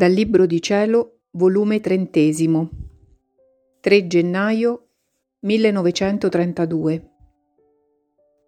[0.00, 2.70] Dal Libro di Cielo, volume trentesimo,
[3.80, 4.86] 3 gennaio
[5.40, 7.10] 1932.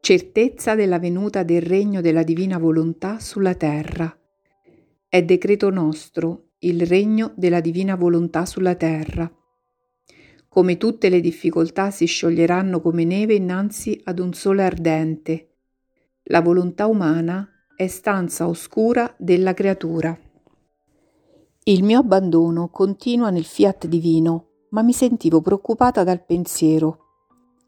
[0.00, 4.18] Certezza della venuta del regno della divina volontà sulla terra.
[5.06, 9.30] È decreto nostro il regno della divina volontà sulla terra.
[10.48, 15.48] Come tutte le difficoltà si scioglieranno come neve innanzi ad un sole ardente,
[16.23, 17.46] la volontà umana
[17.77, 20.19] è stanza oscura della creatura.
[21.65, 26.98] Il mio abbandono continua nel fiat divino, ma mi sentivo preoccupata dal pensiero.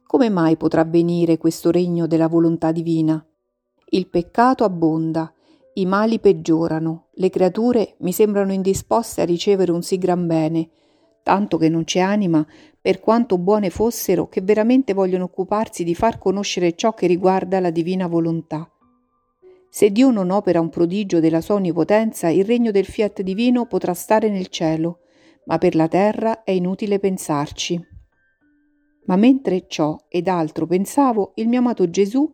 [0.04, 3.24] Come mai potrà venire questo regno della volontà divina?
[3.90, 5.32] Il peccato abbonda,
[5.74, 10.70] i mali peggiorano, le creature mi sembrano indisposte a ricevere un sì gran bene,
[11.22, 12.44] tanto che non c'è anima,
[12.80, 17.70] per quanto buone fossero, che veramente vogliono occuparsi di far conoscere ciò che riguarda la
[17.70, 18.68] divina volontà.
[19.76, 23.92] Se Dio non opera un prodigio della sua onnipotenza, il regno del fiat divino potrà
[23.92, 25.00] stare nel cielo,
[25.46, 27.84] ma per la terra è inutile pensarci.
[29.06, 32.32] Ma mentre ciò ed altro pensavo, il mio amato Gesù,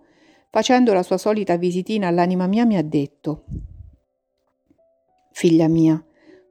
[0.50, 3.44] facendo la sua solita visitina all'anima mia, mi ha detto
[5.32, 6.04] Figlia mia,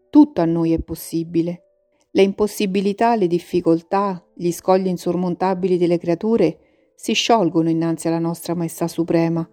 [0.10, 1.66] tutto a noi è possibile.
[2.10, 6.58] Le impossibilità, le difficoltà, gli scogli insormontabili delle creature
[6.96, 9.48] si sciolgono innanzi alla nostra Maestà Suprema,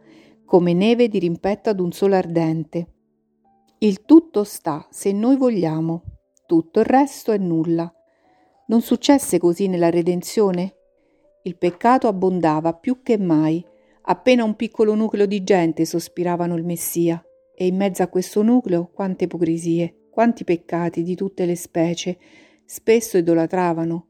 [0.47, 2.87] come neve di rimpetto ad un sole ardente.
[3.79, 6.03] Il tutto sta, se noi vogliamo,
[6.47, 7.93] tutto il resto è nulla.
[8.69, 10.77] Non successe così nella redenzione?
[11.43, 13.65] Il peccato abbondava più che mai,
[14.03, 17.23] appena un piccolo nucleo di gente sospiravano il Messia,
[17.55, 22.19] e in mezzo a questo nucleo quante ipocrisie, quanti peccati di tutte le specie,
[22.65, 24.09] spesso idolatravano.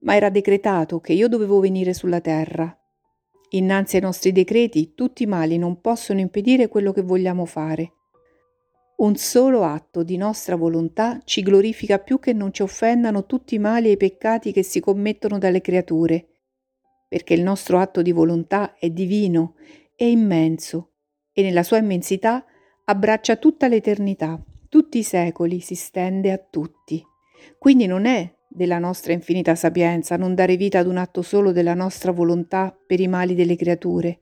[0.00, 2.76] Ma era decretato che io dovevo venire sulla terra,
[3.50, 7.92] Innanzi ai nostri decreti tutti i mali non possono impedire quello che vogliamo fare.
[8.96, 13.58] Un solo atto di nostra volontà ci glorifica più che non ci offendano tutti i
[13.58, 16.26] mali e i peccati che si commettono dalle creature,
[17.08, 19.54] perché il nostro atto di volontà è divino,
[19.94, 20.92] è immenso
[21.32, 22.44] e nella sua immensità
[22.84, 27.04] abbraccia tutta l'eternità, tutti i secoli, si stende a tutti.
[27.58, 31.74] Quindi non è della nostra infinita sapienza, non dare vita ad un atto solo della
[31.74, 34.20] nostra volontà per i mali delle creature.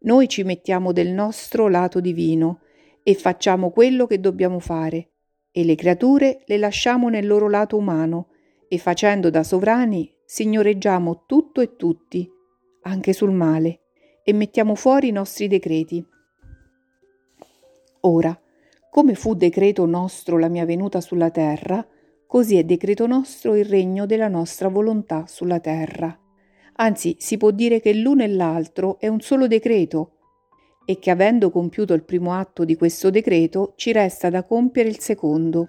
[0.00, 2.60] Noi ci mettiamo del nostro lato divino
[3.02, 5.12] e facciamo quello che dobbiamo fare,
[5.50, 8.28] e le creature le lasciamo nel loro lato umano,
[8.68, 12.30] e facendo da sovrani signoreggiamo tutto e tutti,
[12.82, 13.80] anche sul male,
[14.22, 16.06] e mettiamo fuori i nostri decreti.
[18.00, 18.38] Ora,
[18.90, 21.86] come fu decreto nostro la mia venuta sulla terra,
[22.34, 26.18] Così è decreto nostro il regno della nostra volontà sulla terra.
[26.78, 30.16] Anzi, si può dire che l'uno e l'altro è un solo decreto
[30.84, 34.98] e che avendo compiuto il primo atto di questo decreto ci resta da compiere il
[34.98, 35.68] secondo.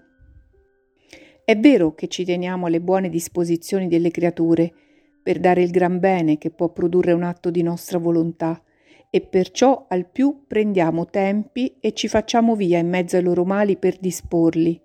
[1.45, 4.73] È vero che ci teniamo alle buone disposizioni delle creature
[5.21, 8.59] per dare il gran bene che può produrre un atto di nostra volontà
[9.11, 13.77] e perciò al più prendiamo tempi e ci facciamo via in mezzo ai loro mali
[13.77, 14.81] per disporli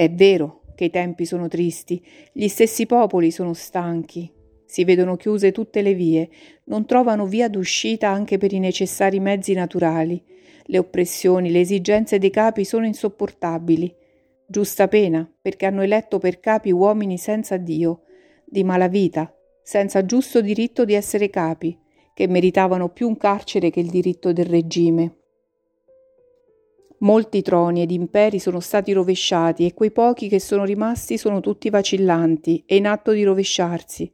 [0.00, 2.02] è vero che i tempi sono tristi,
[2.32, 4.32] gli stessi popoli sono stanchi,
[4.64, 6.30] si vedono chiuse tutte le vie,
[6.64, 10.24] non trovano via d'uscita anche per i necessari mezzi naturali.
[10.64, 13.94] Le oppressioni, le esigenze dei capi sono insopportabili.
[14.46, 18.04] Giusta pena, perché hanno eletto per capi uomini senza Dio,
[18.46, 19.30] di malavita,
[19.62, 21.78] senza giusto diritto di essere capi,
[22.14, 25.19] che meritavano più un carcere che il diritto del regime.
[27.02, 31.70] Molti troni ed imperi sono stati rovesciati e quei pochi che sono rimasti sono tutti
[31.70, 34.12] vacillanti e in atto di rovesciarsi,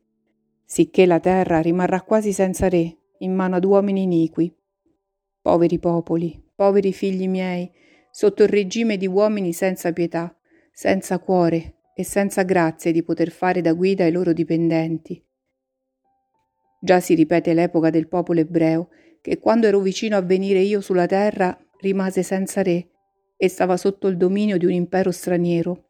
[0.65, 4.55] sicché la terra rimarrà quasi senza re, in mano ad uomini iniqui.
[5.43, 7.69] Poveri popoli, poveri figli miei,
[8.13, 10.37] sotto il regime di uomini senza pietà,
[10.71, 15.21] senza cuore e senza grazie di poter fare da guida ai loro dipendenti.
[16.81, 18.91] Già si ripete l'epoca del popolo ebreo,
[19.21, 22.89] che quando ero vicino a venire io sulla terra rimase senza re
[23.37, 25.85] e stava sotto il dominio di un impero straniero.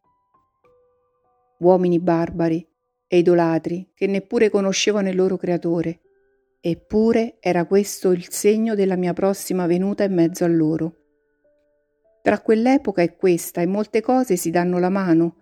[1.58, 2.66] Uomini barbari
[3.06, 6.00] e idolatri che neppure conoscevano il loro creatore,
[6.60, 10.94] eppure era questo il segno della mia prossima venuta in mezzo a loro.
[12.22, 15.36] Tra quell'epoca e questa e molte cose si danno la mano,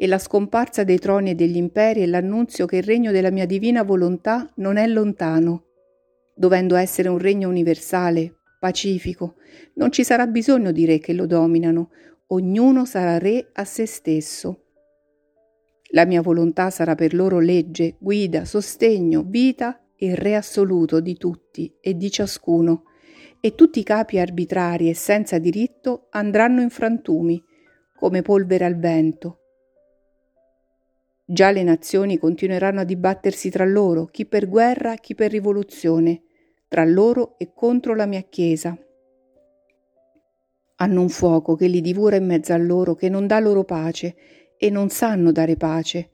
[0.00, 3.46] e la scomparsa dei troni e degli imperi e l'annunzio che il regno della mia
[3.46, 5.64] divina volontà non è lontano,
[6.36, 9.36] dovendo essere un regno universale, pacifico.
[9.74, 11.90] Non ci sarà bisogno di re che lo dominano,
[12.28, 14.64] ognuno sarà re a se stesso.
[15.92, 21.74] La mia volontà sarà per loro legge, guida, sostegno, vita e re assoluto di tutti
[21.80, 22.84] e di ciascuno,
[23.40, 27.42] e tutti i capi arbitrari e senza diritto andranno in frantumi,
[27.96, 29.38] come polvere al vento.
[31.24, 36.22] Già le nazioni continueranno a dibattersi tra loro, chi per guerra, chi per rivoluzione,
[36.68, 38.76] tra loro e contro la mia Chiesa.
[40.76, 44.14] Hanno un fuoco che li divora in mezzo a loro, che non dà loro pace,
[44.56, 46.10] e non sanno dare pace.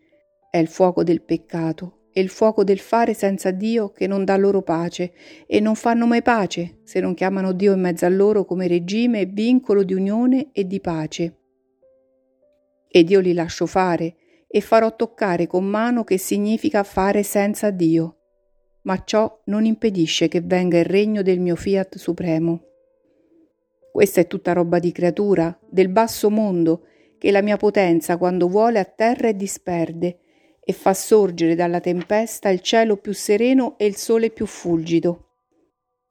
[0.49, 4.37] È il fuoco del peccato, e il fuoco del fare senza Dio che non dà
[4.37, 5.12] loro pace,
[5.47, 9.21] e non fanno mai pace se non chiamano Dio in mezzo a loro come regime
[9.21, 11.39] e vincolo di unione e di pace.
[12.89, 14.15] Ed io li lascio fare,
[14.47, 18.19] e farò toccare con mano che significa fare senza Dio.
[18.84, 22.62] Ma ciò non impedisce che venga il regno del mio fiat supremo.
[23.92, 26.86] Questa è tutta roba di creatura, del basso mondo,
[27.19, 30.19] che la mia potenza quando vuole atterra e disperde,
[30.60, 35.28] e fa sorgere dalla tempesta il cielo più sereno e il sole più fulgido.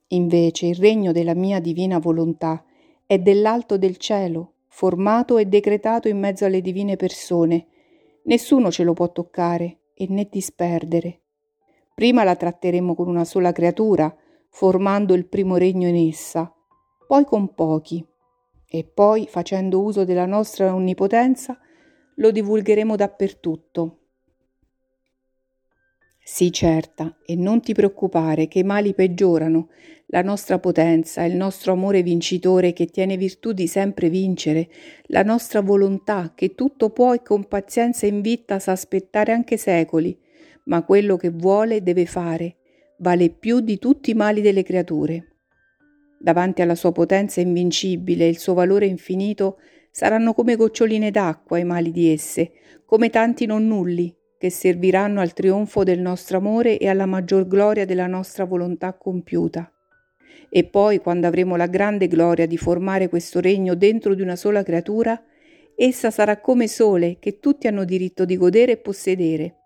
[0.07, 2.63] Invece il regno della mia divina volontà
[3.05, 7.67] è dell'alto del cielo, formato e decretato in mezzo alle divine persone.
[8.23, 11.22] Nessuno ce lo può toccare e né disperdere.
[11.93, 14.13] Prima la tratteremo con una sola creatura,
[14.49, 16.51] formando il primo regno in essa,
[17.07, 18.05] poi con pochi,
[18.67, 21.57] e poi, facendo uso della nostra onnipotenza,
[22.15, 23.99] lo divulgheremo dappertutto.
[26.25, 29.67] Sii certa e non ti preoccupare che i mali peggiorano,
[30.07, 34.69] la nostra potenza, il nostro amore vincitore che tiene virtù di sempre vincere,
[35.07, 40.17] la nostra volontà che tutto può e con pazienza invitta sa aspettare anche secoli,
[40.65, 42.55] ma quello che vuole deve fare,
[42.97, 45.35] vale più di tutti i mali delle creature.
[46.19, 49.57] Davanti alla sua potenza invincibile e il suo valore infinito,
[49.91, 52.51] saranno come goccioline d'acqua i mali di esse,
[52.85, 57.85] come tanti non nulli, che serviranno al trionfo del nostro amore e alla maggior gloria
[57.85, 59.71] della nostra volontà compiuta.
[60.49, 64.63] E poi, quando avremo la grande gloria di formare questo regno dentro di una sola
[64.63, 65.21] creatura,
[65.75, 69.62] essa sarà come sole che tutti hanno diritto di godere e possedere.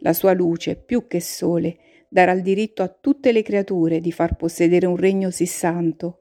[0.00, 1.76] La sua luce, più che sole,
[2.08, 6.18] darà il diritto a tutte le creature di far possedere un regno sì santo.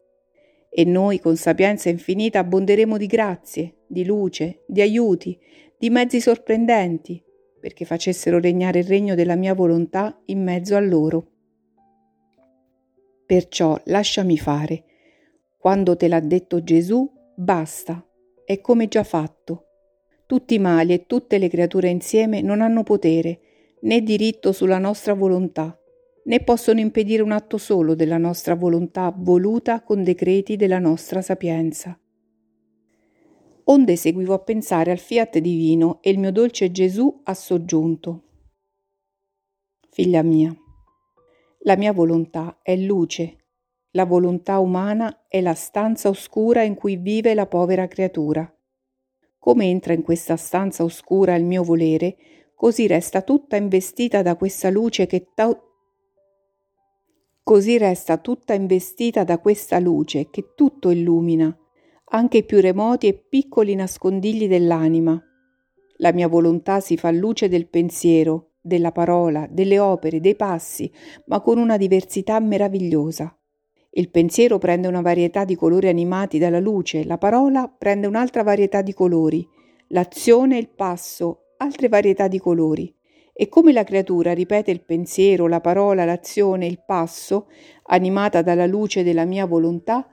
[0.70, 5.38] E noi con sapienza infinita abbonderemo di grazie, di luce, di aiuti,
[5.78, 7.24] di mezzi sorprendenti,
[7.60, 11.32] perché facessero regnare il regno della mia volontà in mezzo a loro.
[13.26, 14.84] Perciò lasciami fare.
[15.58, 18.06] Quando te l'ha detto Gesù, basta,
[18.46, 19.66] è come già fatto.
[20.26, 23.40] Tutti i mali e tutte le creature insieme non hanno potere
[23.82, 25.78] né diritto sulla nostra volontà,
[26.26, 32.00] né possono impedire un atto solo della nostra volontà voluta con decreti della nostra sapienza.
[33.66, 38.24] Onde seguivo a pensare al fiat divino e il mio dolce Gesù ha soggiunto.
[39.92, 40.56] Figlia mia,
[41.64, 43.36] la mia volontà è luce,
[43.92, 48.52] la volontà umana è la stanza oscura in cui vive la povera creatura.
[49.38, 52.18] Come entra in questa stanza oscura il mio volere,
[52.60, 55.58] così resta tutta investita da questa luce che ta-
[57.42, 61.58] così resta tutta investita da questa luce che tutto illumina,
[62.12, 65.18] anche i più remoti e piccoli nascondigli dell'anima.
[66.00, 70.92] La mia volontà si fa luce del pensiero, della parola, delle opere, dei passi,
[71.28, 73.34] ma con una diversità meravigliosa.
[73.92, 78.82] Il pensiero prende una varietà di colori animati dalla luce, la parola prende un'altra varietà
[78.82, 79.48] di colori,
[79.88, 82.94] l'azione e il passo altre varietà di colori.
[83.34, 87.48] E come la creatura ripete il pensiero, la parola, l'azione, il passo,
[87.84, 90.08] animata dalla luce della mia volontà,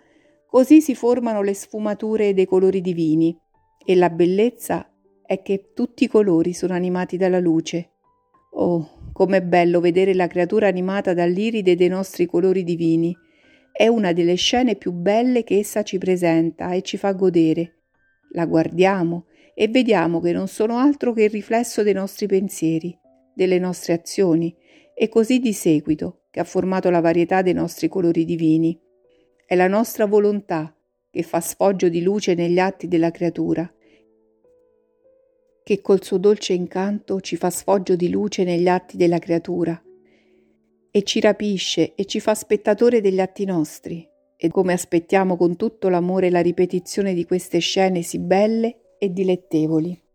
[0.46, 3.36] così si formano le sfumature dei colori divini.
[3.84, 4.88] E la bellezza
[5.24, 7.90] è che tutti i colori sono animati dalla luce.
[8.52, 13.16] Oh, com'è bello vedere la creatura animata dall'iride dei nostri colori divini.
[13.72, 17.74] È una delle scene più belle che essa ci presenta e ci fa godere.
[18.30, 19.26] La guardiamo
[19.58, 22.94] e vediamo che non sono altro che il riflesso dei nostri pensieri,
[23.34, 24.54] delle nostre azioni
[24.94, 28.78] e così di seguito che ha formato la varietà dei nostri colori divini.
[29.46, 30.76] È la nostra volontà
[31.10, 33.72] che fa sfoggio di luce negli atti della creatura,
[35.62, 39.82] che col suo dolce incanto ci fa sfoggio di luce negli atti della creatura
[40.90, 45.88] e ci rapisce e ci fa spettatore degli atti nostri, e come aspettiamo con tutto
[45.88, 50.05] l'amore la ripetizione di queste scene sì belle e dilettevoli.